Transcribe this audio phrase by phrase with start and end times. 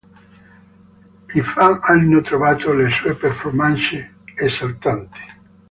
[1.35, 5.21] I fan hanno trovato le sue performance "esaltanti".